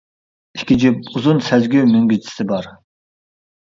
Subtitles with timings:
[0.59, 2.75] ئىككى جۈپ ئۇزۇن سەزگۈ مۈڭگۈزچىسى بار.